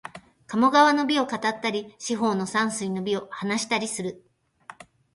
[0.47, 4.25] 鴨川の美を語ったり、四方の山水の美を話したりする